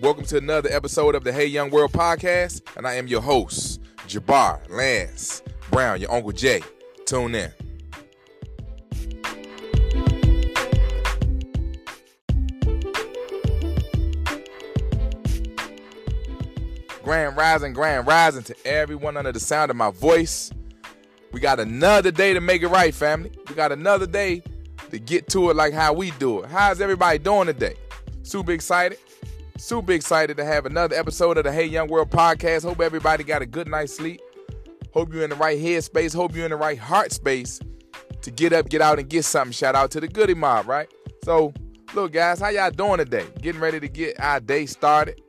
[0.00, 3.80] Welcome to another episode of the Hey Young World podcast, and I am your host,
[4.06, 6.62] Jabbar Lance Brown, your Uncle Jay.
[7.04, 7.50] Tune in.
[17.02, 20.52] Grand rising, grand rising to everyone under the sound of my voice.
[21.32, 23.32] We got another day to make it right, family.
[23.48, 24.44] We got another day
[24.90, 26.50] to get to it like how we do it.
[26.50, 27.74] How's everybody doing today?
[28.22, 28.98] Super excited.
[29.58, 32.62] Super excited to have another episode of the Hey Young World podcast.
[32.62, 34.20] Hope everybody got a good night's sleep.
[34.94, 36.12] Hope you're in the right head space.
[36.12, 37.58] Hope you're in the right heart space
[38.22, 39.50] to get up, get out, and get something.
[39.50, 40.88] Shout out to the Goodie Mob, right?
[41.24, 41.52] So,
[41.92, 43.26] look, guys, how y'all doing today?
[43.42, 45.20] Getting ready to get our day started.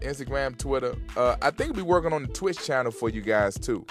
[0.00, 0.94] Instagram, Twitter.
[1.16, 3.86] Uh, I think we be working on the Twitch channel for you guys too.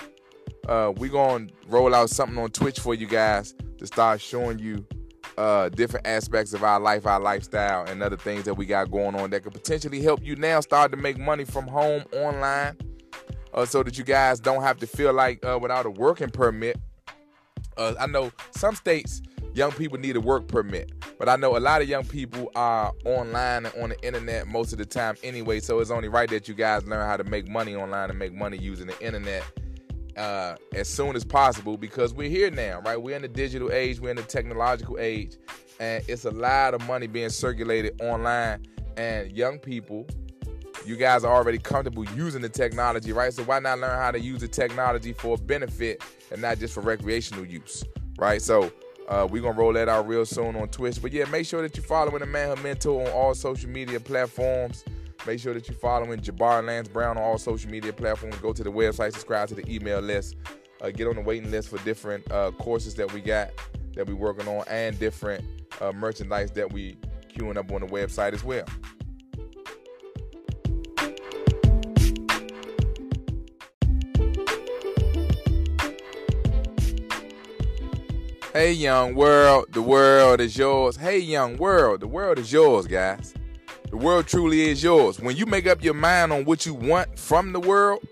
[0.68, 4.86] Uh, we gonna roll out something on Twitch for you guys to start showing you
[5.38, 9.16] uh, different aspects of our life, our lifestyle, and other things that we got going
[9.16, 12.78] on that could potentially help you now start to make money from home online,
[13.54, 16.80] uh, so that you guys don't have to feel like uh, without a working permit.
[17.78, 19.22] Uh, I know some states
[19.54, 20.92] young people need a work permit.
[21.18, 24.74] But I know a lot of young people are online and on the internet most
[24.74, 27.48] of the time anyway, so it's only right that you guys learn how to make
[27.48, 29.44] money online and make money using the internet
[30.18, 33.02] uh, as soon as possible because we're here now, right?
[33.02, 35.38] We're in the digital age, we're in the technological age,
[35.80, 38.66] and it's a lot of money being circulated online.
[38.98, 40.08] And young people,
[40.86, 43.34] you guys are already comfortable using the technology, right?
[43.34, 46.82] So why not learn how to use the technology for benefit and not just for
[46.82, 47.84] recreational use,
[48.18, 48.42] right?
[48.42, 48.72] So
[49.08, 51.02] uh, we're gonna roll that out real soon on Twitch.
[51.02, 54.00] But yeah, make sure that you're following the man Manhood Mentor on all social media
[54.00, 54.84] platforms.
[55.26, 58.38] Make sure that you're following Jabbar Lance Brown on all social media platforms.
[58.38, 60.36] Go to the website, subscribe to the email list,
[60.82, 63.50] uh, get on the waiting list for different uh, courses that we got
[63.96, 65.44] that we're working on and different
[65.82, 66.98] uh, merchandise that we
[67.34, 68.66] queuing up on the website as well.
[78.54, 80.96] Hey, young world, the world is yours.
[80.96, 83.34] Hey, young world, the world is yours, guys.
[83.90, 85.20] The world truly is yours.
[85.20, 88.06] When you make up your mind on what you want from the world,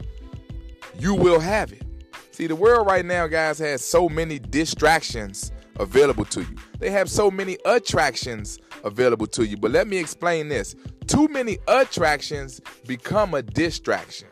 [1.00, 1.84] you will have it.
[2.32, 6.56] See, the world right now, guys, has so many distractions available to you.
[6.80, 9.58] They have so many attractions available to you.
[9.58, 10.76] But let me explain this
[11.08, 14.30] too many attractions become a distraction.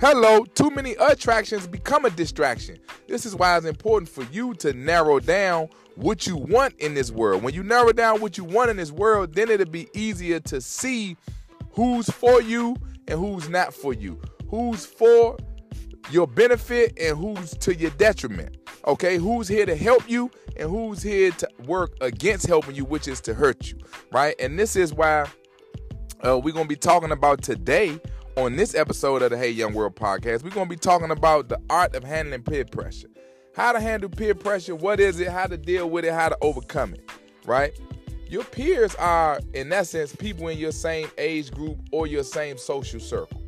[0.00, 2.78] Hello, too many attractions become a distraction.
[3.06, 7.10] This is why it's important for you to narrow down what you want in this
[7.10, 7.42] world.
[7.42, 10.62] When you narrow down what you want in this world, then it'll be easier to
[10.62, 11.18] see
[11.72, 12.76] who's for you
[13.08, 14.18] and who's not for you.
[14.48, 15.36] Who's for
[16.10, 18.56] your benefit and who's to your detriment.
[18.86, 23.06] Okay, who's here to help you and who's here to work against helping you, which
[23.06, 23.78] is to hurt you,
[24.12, 24.34] right?
[24.40, 25.26] And this is why
[26.26, 28.00] uh, we're gonna be talking about today
[28.36, 31.48] on this episode of the Hey Young World podcast, we're going to be talking about
[31.48, 33.08] the art of handling peer pressure.
[33.54, 36.38] How to handle peer pressure, what is it, how to deal with it, how to
[36.40, 37.10] overcome it,
[37.44, 37.78] right?
[38.28, 43.00] Your peers are, in essence, people in your same age group or your same social
[43.00, 43.42] circle,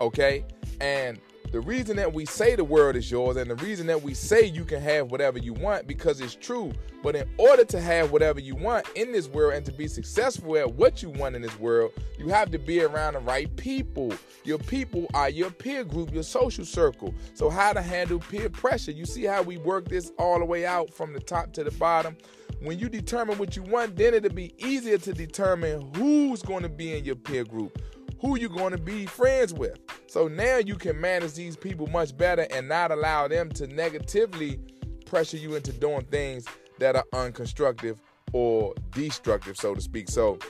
[0.00, 0.44] okay?
[0.80, 1.20] And
[1.50, 4.44] the reason that we say the world is yours and the reason that we say
[4.44, 6.72] you can have whatever you want because it's true.
[7.02, 10.56] But in order to have whatever you want in this world and to be successful
[10.56, 14.12] at what you want in this world, you have to be around the right people.
[14.44, 17.14] Your people are your peer group, your social circle.
[17.34, 18.92] So, how to handle peer pressure?
[18.92, 21.72] You see how we work this all the way out from the top to the
[21.72, 22.16] bottom?
[22.62, 26.68] When you determine what you want, then it'll be easier to determine who's going to
[26.68, 27.76] be in your peer group
[28.20, 29.78] who you're going to be friends with.
[30.10, 34.58] So now you can manage these people much better and not allow them to negatively
[35.06, 36.46] pressure you into doing things
[36.80, 37.98] that are unconstructive
[38.32, 40.08] or destructive, so to speak.
[40.08, 40.40] So,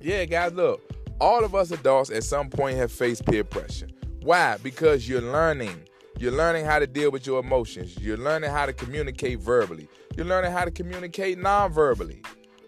[0.00, 0.80] yeah, guys, look,
[1.20, 3.88] all of us adults at some point have faced peer pressure.
[4.22, 4.58] Why?
[4.62, 5.82] Because you're learning.
[6.16, 7.98] You're learning how to deal with your emotions.
[7.98, 9.88] You're learning how to communicate verbally.
[10.16, 12.22] You're learning how to communicate non-verbally.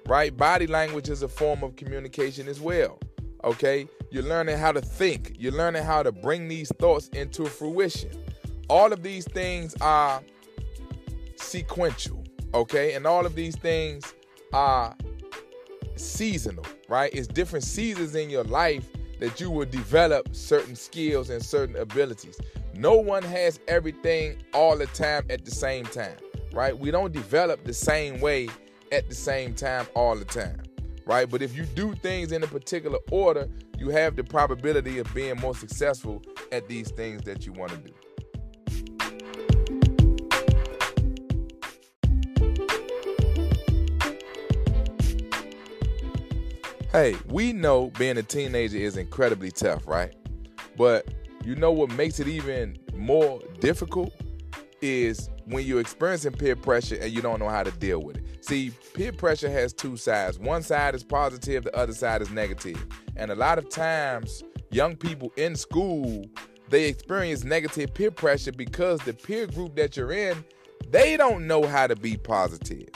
[0.08, 0.36] Right?
[0.36, 2.98] Body language is a form of communication as well.
[3.44, 3.86] Okay?
[4.10, 5.36] You're learning how to think.
[5.38, 8.10] You're learning how to bring these thoughts into fruition.
[8.68, 10.22] All of these things are
[11.36, 12.24] sequential.
[12.52, 12.94] Okay?
[12.94, 14.14] And all of these things
[14.52, 14.96] are
[15.94, 17.12] seasonal, right?
[17.14, 18.88] It's different seasons in your life
[19.20, 22.40] that you will develop certain skills and certain abilities.
[22.74, 26.16] No one has everything all the time at the same time,
[26.52, 26.76] right?
[26.76, 28.48] We don't develop the same way
[28.90, 30.62] at the same time all the time,
[31.04, 31.28] right?
[31.28, 33.46] But if you do things in a particular order,
[33.80, 36.22] you have the probability of being more successful
[36.52, 37.92] at these things that you want to do.
[46.92, 50.14] Hey, we know being a teenager is incredibly tough, right?
[50.76, 51.08] But
[51.42, 54.12] you know what makes it even more difficult
[54.82, 58.44] is when you're experiencing peer pressure and you don't know how to deal with it.
[58.44, 60.38] See, peer pressure has two sides.
[60.38, 62.84] One side is positive, the other side is negative.
[63.20, 66.24] And a lot of times, young people in school,
[66.70, 70.42] they experience negative peer pressure because the peer group that you're in,
[70.88, 72.88] they don't know how to be positive.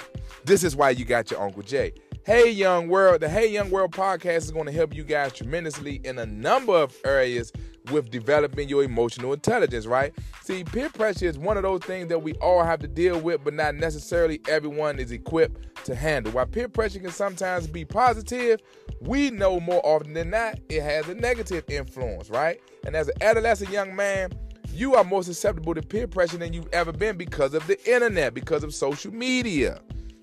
[0.46, 1.92] This is why you got your Uncle Jay.
[2.26, 6.00] Hey Young World, the Hey Young World podcast is going to help you guys tremendously
[6.04, 7.52] in a number of areas
[7.90, 10.14] with developing your emotional intelligence, right?
[10.42, 13.44] See, peer pressure is one of those things that we all have to deal with,
[13.44, 16.32] but not necessarily everyone is equipped to handle.
[16.32, 18.62] While peer pressure can sometimes be positive,
[19.02, 22.58] we know more often than not it has a negative influence, right?
[22.86, 24.30] And as an adolescent young man,
[24.72, 28.32] you are more susceptible to peer pressure than you've ever been because of the internet,
[28.32, 29.78] because of social media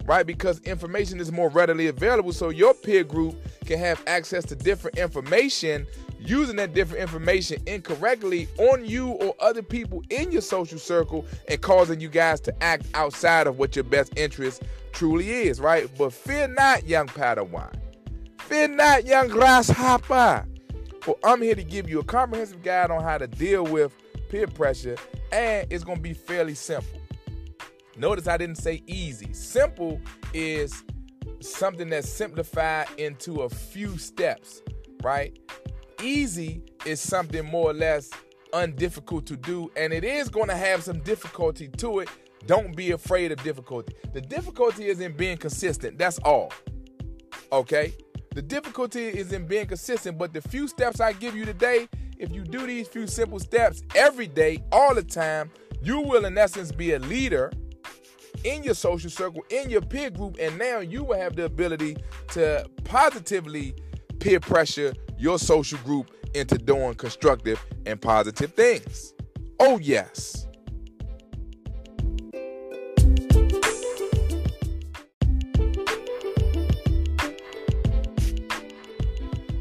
[0.05, 0.25] right?
[0.25, 4.97] Because information is more readily available, so your peer group can have access to different
[4.97, 5.85] information,
[6.19, 11.61] using that different information incorrectly on you or other people in your social circle and
[11.61, 15.89] causing you guys to act outside of what your best interest truly is, right?
[15.97, 17.73] But fear not, young Padawan.
[18.39, 20.45] Fear not, young grasshopper.
[21.01, 23.95] For I'm here to give you a comprehensive guide on how to deal with
[24.29, 24.97] peer pressure,
[25.31, 27.00] and it's to be fairly simple.
[27.97, 29.33] Notice I didn't say easy.
[29.33, 29.99] Simple
[30.33, 30.83] is
[31.41, 34.61] something that's simplified into a few steps,
[35.03, 35.37] right?
[36.01, 38.09] Easy is something more or less
[38.53, 42.09] undifficult to do, and it is going to have some difficulty to it.
[42.47, 43.93] Don't be afraid of difficulty.
[44.13, 45.97] The difficulty is in being consistent.
[45.97, 46.51] That's all.
[47.51, 47.93] Okay?
[48.33, 51.87] The difficulty is in being consistent, but the few steps I give you today,
[52.17, 55.51] if you do these few simple steps every day, all the time,
[55.83, 57.51] you will, in essence, be a leader
[58.43, 61.97] in your social circle, in your peer group, and now you will have the ability
[62.29, 63.73] to positively
[64.19, 69.13] peer pressure your social group into doing constructive and positive things.
[69.59, 70.47] Oh, yes.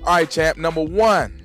[0.07, 0.57] All right, champ.
[0.57, 1.37] Number one.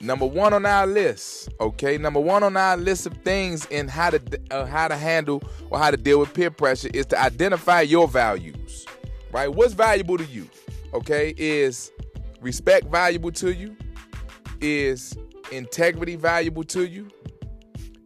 [0.00, 1.98] Number one on our list, okay.
[1.98, 4.20] Number one on our list of things in how to
[4.50, 8.08] uh, how to handle or how to deal with peer pressure is to identify your
[8.08, 8.86] values,
[9.32, 9.48] right?
[9.48, 10.48] What's valuable to you,
[10.92, 11.34] okay?
[11.36, 11.92] Is
[12.40, 13.76] respect valuable to you?
[14.60, 15.16] Is
[15.52, 17.08] integrity valuable to you?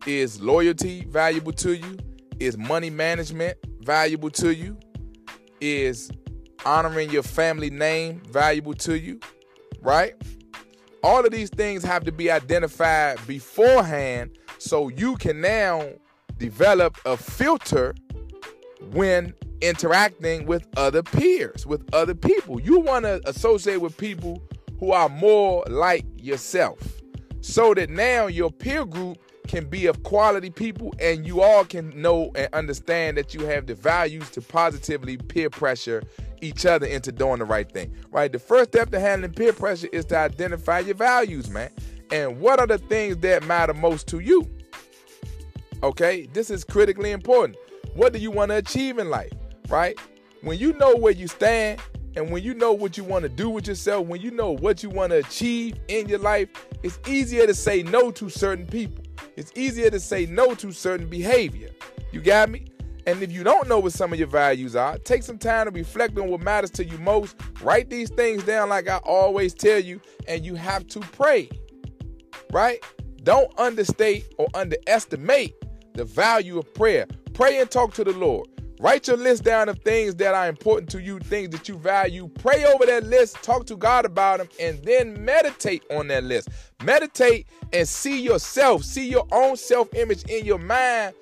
[0.07, 1.99] Is loyalty valuable to you?
[2.41, 4.79] Is money management valuable to you?
[5.61, 6.11] Is
[6.65, 9.21] honoring your family name valuable to you?
[9.81, 10.15] Right?
[11.03, 15.89] All of these things have to be identified beforehand so you can now
[16.39, 17.95] develop a filter
[18.93, 22.61] when interacting with other peers, with other people.
[22.61, 24.43] You want to associate with people
[24.79, 26.79] who are more like yourself
[27.41, 31.91] so that now your peer group can be of quality people and you all can
[32.01, 36.05] know and understand that you have the values to positively peer pressure
[36.41, 37.93] each other into doing the right thing.
[38.13, 38.31] Right?
[38.31, 41.71] The first step to handling peer pressure is to identify your values, man.
[42.13, 44.49] And what are the things that matter most to you?
[45.83, 46.29] Okay?
[46.33, 47.57] This is critically important.
[47.95, 49.33] What do you want to achieve in life?
[49.69, 49.99] Right?
[50.43, 51.81] When you know where you stand
[52.17, 54.83] and when you know what you want to do with yourself, when you know what
[54.83, 56.49] you want to achieve in your life,
[56.83, 59.05] it's easier to say no to certain people.
[59.39, 61.71] It's easier to say no to certain behavior.
[62.11, 62.65] You got me?
[63.07, 65.71] And if you don't know what some of your values are, take some time to
[65.71, 67.37] reflect on what matters to you most.
[67.63, 71.49] Write these things down, like I always tell you, and you have to pray,
[72.53, 72.83] right?
[73.23, 75.55] Don't understate or underestimate
[75.95, 77.07] the value of prayer.
[77.33, 78.49] Pray and talk to the Lord.
[78.81, 82.29] Write your list down of things that are important to you, things that you value.
[82.39, 86.49] Pray over that list, talk to God about them, and then meditate on that list.
[86.85, 91.15] Meditate and see yourself, see your own self image in your mind,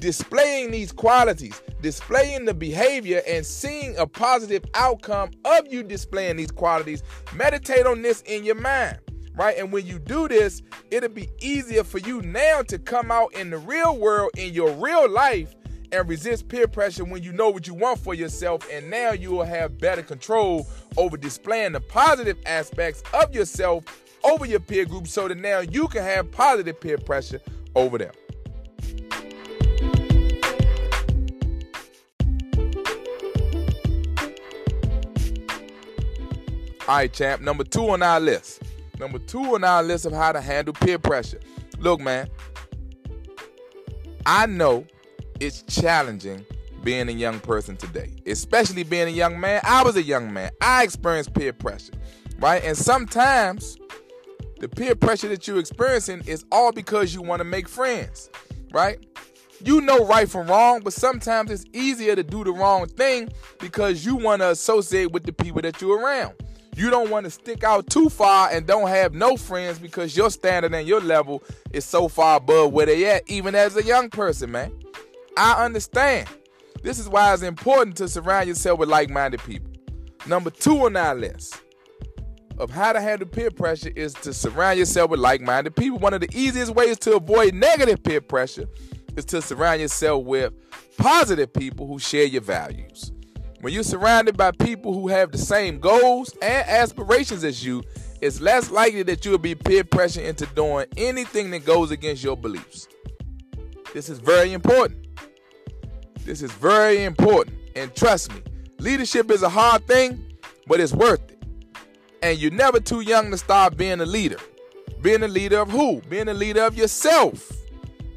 [0.00, 6.50] displaying these qualities, displaying the behavior, and seeing a positive outcome of you displaying these
[6.50, 7.02] qualities.
[7.34, 8.98] Meditate on this in your mind
[9.34, 9.56] right?
[9.56, 13.48] And when you do this, it'll be easier for you now to come out in
[13.48, 15.54] the real world, in your real life,
[15.92, 18.66] and resist peer pressure when you know what you want for yourself.
[18.72, 23.84] And now you will have better control over displaying the positive aspects of yourself
[24.24, 27.40] over your peer group so that now you can have positive peer pressure
[27.74, 28.12] over them.
[36.88, 37.40] All right, champ.
[37.42, 38.62] Number two on our list.
[38.98, 41.38] Number two on our list of how to handle peer pressure.
[41.78, 42.28] Look, man,
[44.26, 44.86] I know
[45.42, 46.46] it's challenging
[46.84, 49.60] being a young person today, especially being a young man.
[49.64, 50.50] I was a young man.
[50.60, 51.94] I experienced peer pressure,
[52.38, 52.62] right?
[52.64, 53.76] And sometimes
[54.60, 58.30] the peer pressure that you're experiencing is all because you want to make friends,
[58.72, 59.04] right?
[59.64, 64.04] You know right from wrong, but sometimes it's easier to do the wrong thing because
[64.04, 66.34] you want to associate with the people that you're around.
[66.76, 70.30] You don't want to stick out too far and don't have no friends because your
[70.30, 74.08] standard and your level is so far above where they at, even as a young
[74.08, 74.72] person, man.
[75.36, 76.28] I understand.
[76.82, 79.70] This is why it's important to surround yourself with like minded people.
[80.26, 81.60] Number two on our list
[82.58, 85.98] of how to handle peer pressure is to surround yourself with like minded people.
[85.98, 88.66] One of the easiest ways to avoid negative peer pressure
[89.16, 90.52] is to surround yourself with
[90.96, 93.12] positive people who share your values.
[93.60, 97.82] When you're surrounded by people who have the same goals and aspirations as you,
[98.20, 102.36] it's less likely that you'll be peer pressured into doing anything that goes against your
[102.36, 102.88] beliefs.
[103.94, 105.01] This is very important.
[106.24, 107.56] This is very important.
[107.74, 108.42] And trust me,
[108.78, 110.24] leadership is a hard thing,
[110.66, 111.42] but it's worth it.
[112.22, 114.38] And you're never too young to start being a leader.
[115.00, 116.00] Being a leader of who?
[116.02, 117.50] Being a leader of yourself.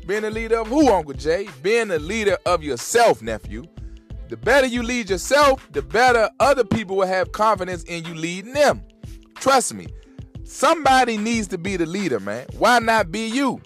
[0.06, 1.50] Being a leader of who, Uncle Jay?
[1.64, 3.64] Being a leader of yourself, nephew.
[4.30, 8.54] The better you lead yourself, the better other people will have confidence in you leading
[8.54, 8.84] them.
[9.36, 9.88] Trust me.
[10.44, 12.46] Somebody needs to be the leader, man.
[12.60, 13.62] Why not be you?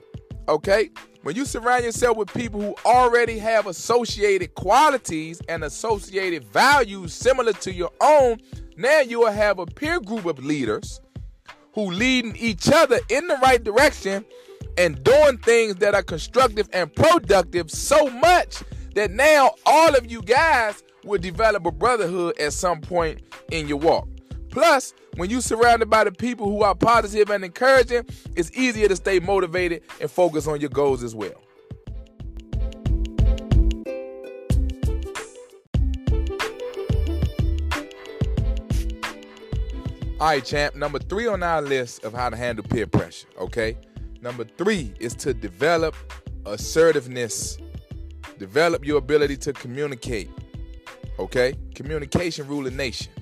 [0.47, 0.89] Okay?
[1.21, 7.51] When you surround yourself with people who already have associated qualities and associated values similar
[7.53, 8.37] to your own,
[8.77, 11.01] now you will have a peer group of leaders
[11.73, 14.23] who leading each other in the right direction
[14.77, 18.63] and doing things that are constructive and productive so much
[18.95, 23.21] that now all of you guys will develop a brotherhood at some point
[23.51, 24.07] in your walk.
[24.49, 28.95] Plus, when you're surrounded by the people who are positive and encouraging, it's easier to
[28.95, 31.41] stay motivated and focus on your goals as well.
[40.19, 40.75] All right, champ.
[40.75, 43.77] Number three on our list of how to handle peer pressure, okay?
[44.21, 45.95] Number three is to develop
[46.45, 47.57] assertiveness,
[48.37, 50.29] develop your ability to communicate,
[51.19, 51.53] okay?
[51.73, 53.13] Communication rule a nation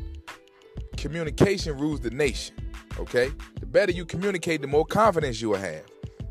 [0.98, 2.56] communication rules the nation.
[3.00, 3.32] Okay?
[3.60, 5.84] The better you communicate, the more confidence you will have.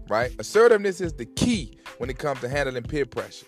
[0.08, 0.32] Right?
[0.38, 3.46] Assertiveness is the key when it comes to handling peer pressure.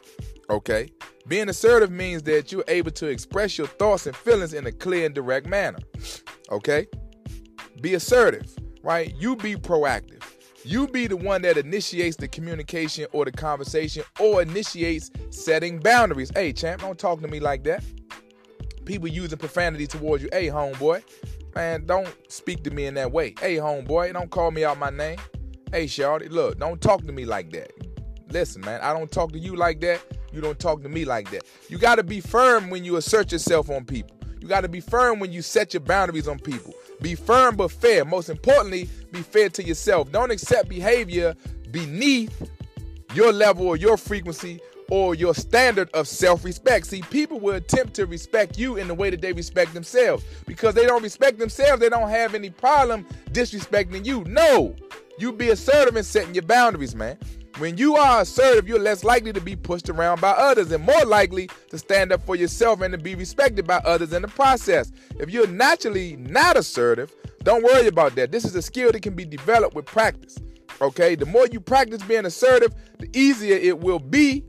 [0.51, 0.89] Okay?
[1.27, 5.05] Being assertive means that you're able to express your thoughts and feelings in a clear
[5.07, 5.79] and direct manner.
[6.51, 6.87] Okay?
[7.81, 9.15] Be assertive, right?
[9.17, 10.23] You be proactive.
[10.65, 16.31] You be the one that initiates the communication or the conversation or initiates setting boundaries.
[16.35, 17.85] Hey, champ, don't talk to me like that
[18.89, 20.31] people using profanity towards you.
[20.33, 21.03] Hey, homeboy,
[21.55, 23.35] man, don't speak to me in that way.
[23.39, 25.19] Hey, homeboy, don't call me out my name.
[25.71, 27.71] Hey, Shawty, look, don't talk to me like that.
[28.31, 30.01] Listen, man, I don't talk to you like that.
[30.33, 31.43] You don't talk to me like that.
[31.69, 34.17] You got to be firm when you assert yourself on people.
[34.41, 36.73] You got to be firm when you set your boundaries on people.
[37.03, 38.07] Be firm but fair.
[38.07, 40.11] Most importantly, be fair to yourself.
[40.11, 41.35] Don't accept behavior
[41.71, 42.51] beneath
[43.15, 46.87] your level or your frequency or your standard of self respect.
[46.87, 50.75] See, people will attempt to respect you in the way that they respect themselves because
[50.75, 51.81] they don't respect themselves.
[51.81, 54.25] They don't have any problem disrespecting you.
[54.25, 54.75] No,
[55.19, 57.19] you be assertive in setting your boundaries, man.
[57.59, 61.05] When you are assertive, you're less likely to be pushed around by others and more
[61.05, 64.93] likely to stand up for yourself and to be respected by others in the process.
[65.19, 68.31] If you're naturally not assertive, don't worry about that.
[68.31, 70.39] This is a skill that can be developed with practice.
[70.81, 74.45] Okay, the more you practice being assertive, the easier it will be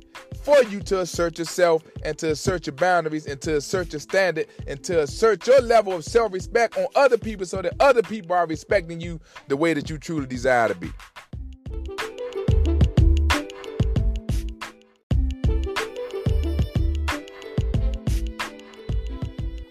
[0.50, 4.48] for you to assert yourself and to assert your boundaries and to assert your standard
[4.68, 8.36] and to assert your level of self respect on other people so that other people
[8.36, 10.89] are respecting you the way that you truly desire to be.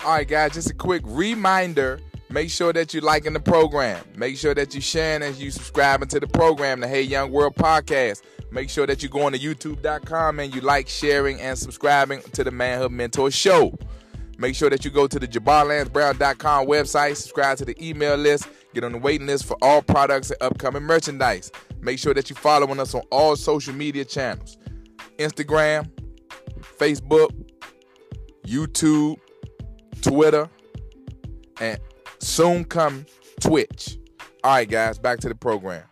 [0.05, 1.99] All right, guys, just a quick reminder.
[2.31, 4.05] Make sure that you're liking the program.
[4.15, 7.55] Make sure that you're sharing as you subscribing to the program, the Hey Young World
[7.55, 8.23] podcast.
[8.51, 12.45] Make sure that you go on to youtube.com and you like, sharing, and subscribing to
[12.45, 13.79] the Manhood Mentor Show.
[14.39, 18.85] Make sure that you go to the JabarLanceBrown.com website, subscribe to the email list, get
[18.85, 21.51] on the waiting list for all products and upcoming merchandise.
[21.81, 24.59] Make sure that you're following us on all social media channels
[25.19, 25.91] Instagram,
[26.79, 27.31] Facebook,
[28.47, 29.17] YouTube,
[30.03, 30.49] Twitter,
[31.61, 31.79] and
[32.21, 33.07] soon come
[33.41, 33.99] Twitch.
[34.45, 35.85] All right, guys, back to the program.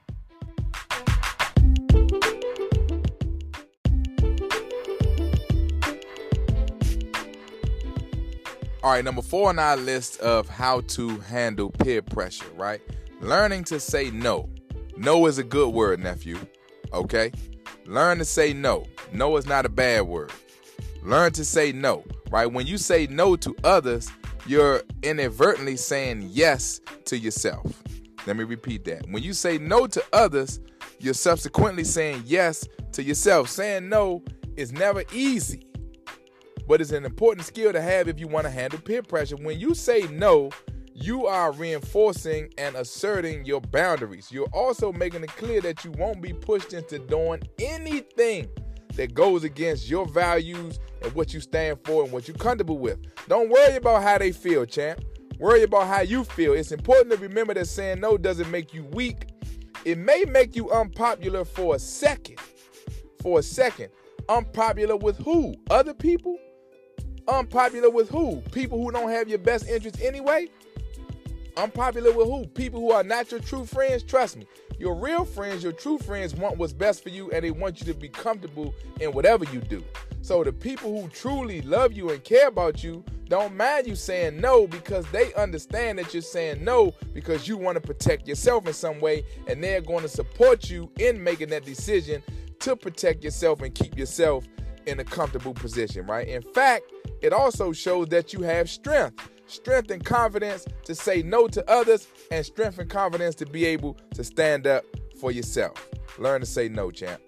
[8.82, 12.80] All right, number four on our list of how to handle peer pressure, right?
[13.20, 14.48] Learning to say no.
[14.96, 16.38] No is a good word, nephew.
[16.92, 17.32] Okay?
[17.84, 18.86] Learn to say no.
[19.12, 20.30] No is not a bad word.
[21.02, 22.46] Learn to say no, right?
[22.46, 24.08] When you say no to others,
[24.46, 27.82] you're inadvertently saying yes to yourself.
[28.26, 29.08] Let me repeat that.
[29.10, 30.60] When you say no to others,
[30.98, 33.48] you're subsequently saying yes to yourself.
[33.48, 34.24] Saying no
[34.56, 35.66] is never easy
[36.66, 39.36] but it's an important skill to have if you want to handle peer pressure.
[39.36, 40.50] When you say no,
[40.94, 44.32] you are reinforcing and asserting your boundaries.
[44.32, 48.48] You're also making it clear that you won't be pushed into doing anything
[48.94, 52.98] that goes against your values and what you stand for and what you're comfortable with.
[53.28, 55.02] Don't worry about how they feel, champ.
[55.38, 56.52] Worry about how you feel.
[56.52, 59.28] It's important to remember that saying no doesn't make you weak.
[59.84, 62.40] It may make you unpopular for a second.
[63.22, 63.90] For a second.
[64.28, 65.54] Unpopular with who?
[65.70, 66.38] Other people?
[67.28, 68.40] Unpopular with who?
[68.52, 70.48] People who don't have your best interest anyway?
[71.56, 72.46] Unpopular with who?
[72.48, 74.02] People who are not your true friends?
[74.02, 74.46] Trust me.
[74.78, 77.86] Your real friends, your true friends want what's best for you and they want you
[77.86, 79.82] to be comfortable in whatever you do.
[80.26, 84.40] So the people who truly love you and care about you don't mind you saying
[84.40, 88.72] no because they understand that you're saying no because you want to protect yourself in
[88.72, 92.24] some way and they're going to support you in making that decision
[92.58, 94.44] to protect yourself and keep yourself
[94.86, 96.26] in a comfortable position, right?
[96.26, 96.90] In fact,
[97.22, 102.08] it also shows that you have strength strength and confidence to say no to others,
[102.32, 104.84] and strength and confidence to be able to stand up
[105.20, 105.88] for yourself.
[106.18, 107.22] Learn to say no, champ.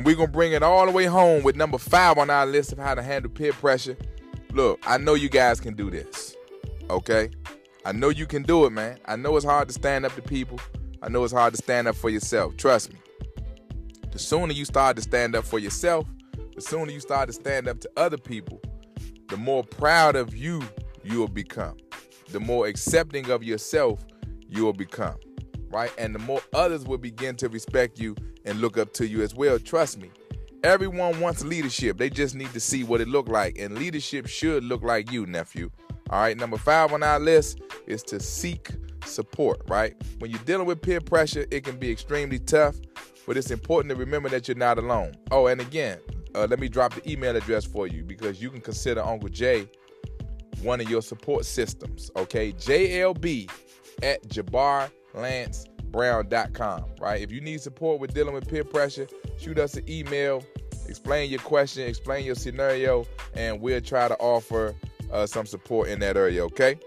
[0.00, 2.46] And we're going to bring it all the way home with number five on our
[2.46, 3.98] list of how to handle peer pressure.
[4.50, 6.34] Look, I know you guys can do this,
[6.88, 7.28] okay?
[7.84, 8.98] I know you can do it, man.
[9.04, 10.58] I know it's hard to stand up to people.
[11.02, 12.56] I know it's hard to stand up for yourself.
[12.56, 12.98] Trust me.
[14.10, 16.06] The sooner you start to stand up for yourself,
[16.54, 18.58] the sooner you start to stand up to other people,
[19.28, 20.62] the more proud of you
[21.04, 21.76] you will become.
[22.30, 24.02] The more accepting of yourself
[24.48, 25.16] you will become.
[25.68, 25.92] Right?
[25.98, 29.34] And the more others will begin to respect you and look up to you as
[29.34, 29.58] well.
[29.58, 30.10] Trust me.
[30.62, 31.96] Everyone wants leadership.
[31.96, 33.58] They just need to see what it look like.
[33.58, 35.70] And leadership should look like you, nephew.
[36.10, 38.70] All right, number five on our list is to seek
[39.06, 39.94] support, right?
[40.18, 42.76] When you're dealing with peer pressure, it can be extremely tough,
[43.26, 45.14] but it's important to remember that you're not alone.
[45.30, 45.98] Oh, and again,
[46.34, 49.68] uh, let me drop the email address for you because you can consider Uncle Jay
[50.62, 52.52] one of your support systems, okay?
[52.52, 53.50] JLB
[54.02, 54.26] at
[55.90, 57.20] JabarLanceBrown.com, right?
[57.20, 59.06] If you need support with dealing with peer pressure,
[59.38, 60.44] shoot us an email,
[60.88, 64.74] explain your question, explain your scenario, and we'll try to offer
[65.12, 66.78] uh, some support in that area, okay?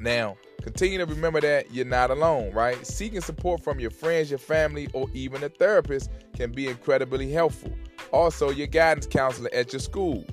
[0.00, 2.84] Now, Continue to remember that you're not alone, right?
[2.84, 7.70] Seeking support from your friends, your family, or even a therapist can be incredibly helpful.
[8.10, 10.24] Also, your guidance counselor at your school,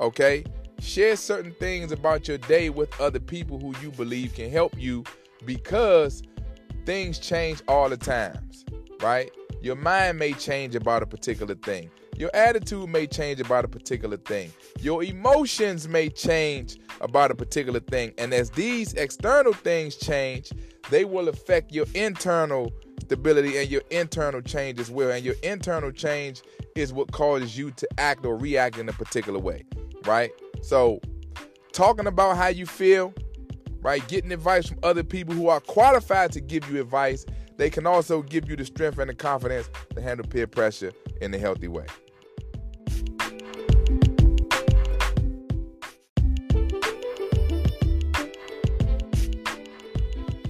[0.00, 0.42] okay?
[0.80, 5.04] Share certain things about your day with other people who you believe can help you
[5.44, 6.22] because
[6.84, 8.64] things change all the times,
[9.00, 9.30] right?
[9.62, 11.90] Your mind may change about a particular thing.
[12.16, 14.52] Your attitude may change about a particular thing.
[14.80, 18.12] Your emotions may change about a particular thing.
[18.18, 20.52] And as these external things change,
[20.90, 25.10] they will affect your internal stability and your internal change as well.
[25.10, 26.42] And your internal change
[26.76, 29.64] is what causes you to act or react in a particular way,
[30.04, 30.30] right?
[30.62, 31.00] So,
[31.72, 33.12] talking about how you feel,
[33.84, 34.06] right?
[34.08, 37.24] Getting advice from other people who are qualified to give you advice,
[37.58, 41.32] they can also give you the strength and the confidence to handle peer pressure in
[41.32, 41.86] a healthy way.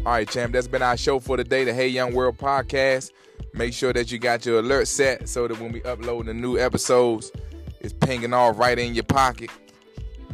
[0.06, 3.10] All right, champ, that's been our show for today, the Hey Young World podcast.
[3.52, 6.58] Make sure that you got your alert set so that when we upload the new
[6.58, 7.32] episodes,
[7.80, 9.50] it's pinging all right in your pocket.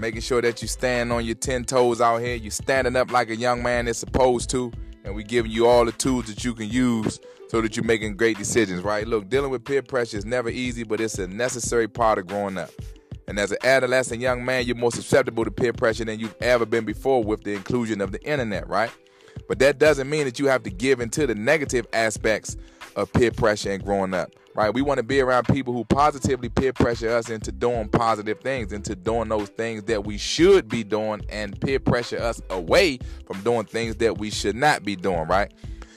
[0.01, 2.35] Making sure that you stand on your 10 toes out here.
[2.35, 4.73] You're standing up like a young man is supposed to.
[5.05, 7.85] And and we giving you all the tools that you can use so that you're
[7.85, 9.09] making great decisions, right?
[9.09, 12.57] Look, dealing with peer pressure is never easy, but it's a necessary part of growing
[12.57, 12.71] up.
[13.27, 16.65] And as an adolescent young man, you're more susceptible to peer pressure than you've ever
[16.65, 18.91] been before with the inclusion of the internet, right?
[19.49, 22.57] But that doesn't mean that you have to give into the negative aspects
[22.95, 24.73] of peer pressure and growing up, right?
[24.73, 28.73] We want to be around people who positively peer pressure us into doing positive things,
[28.73, 33.41] into doing those things that we should be doing, and peer pressure us away from
[33.43, 35.53] doing things that we should not be doing, right?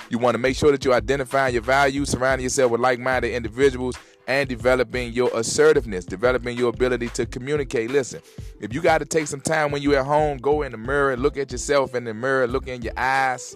[0.10, 3.34] You want to make sure that you identify your values, surrounding yourself with like minded
[3.34, 7.92] individuals, and developing your assertiveness, developing your ability to communicate.
[7.92, 8.22] Listen,
[8.62, 11.18] if you got to take some time when you're at home, go in the mirror,
[11.18, 13.56] look at yourself in the mirror, look in your eyes,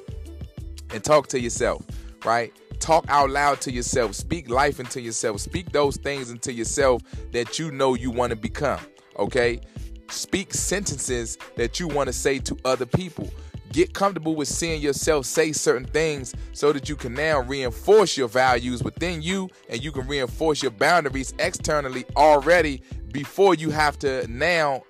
[0.93, 1.85] and talk to yourself,
[2.25, 2.53] right?
[2.79, 4.15] Talk out loud to yourself.
[4.15, 5.41] Speak life into yourself.
[5.41, 8.79] Speak those things into yourself that you know you want to become,
[9.17, 9.61] okay?
[10.09, 13.29] Speak sentences that you want to say to other people.
[13.73, 18.29] Get comfortable with seeing yourself say certain things so that you can now reinforce your
[18.29, 24.25] values within you and you can reinforce your boundaries externally already before you have to
[24.27, 24.83] now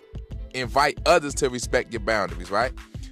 [0.53, 2.71] invite others to respect your boundaries, right?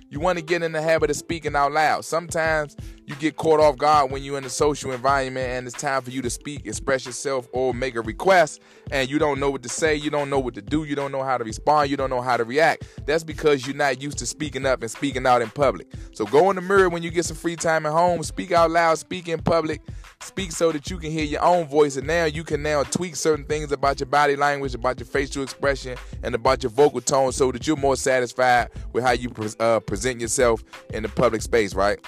[0.09, 2.05] You want to get in the habit of speaking out loud.
[2.05, 6.01] Sometimes you get caught off guard when you're in a social environment and it's time
[6.01, 9.61] for you to speak, express yourself, or make a request, and you don't know what
[9.63, 11.97] to say, you don't know what to do, you don't know how to respond, you
[11.97, 12.87] don't know how to react.
[13.05, 15.87] That's because you're not used to speaking up and speaking out in public.
[16.13, 18.71] So go in the mirror when you get some free time at home, speak out
[18.71, 19.81] loud, speak in public,
[20.21, 23.15] speak so that you can hear your own voice, and now you can now tweak
[23.15, 27.31] certain things about your body language, about your facial expression, and about your vocal tone
[27.31, 31.75] so that you're more satisfied with how you uh, present yourself in the public space,
[31.75, 31.99] right?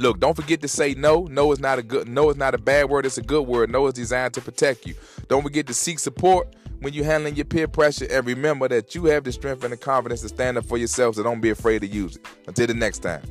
[0.00, 1.26] Look, don't forget to say no.
[1.30, 3.70] No is not a good no is not a bad word, it's a good word.
[3.70, 4.94] No is designed to protect you.
[5.28, 9.04] Don't forget to seek support when you're handling your peer pressure and remember that you
[9.04, 11.80] have the strength and the confidence to stand up for yourself, so don't be afraid
[11.80, 12.26] to use it.
[12.46, 13.22] Until the next time.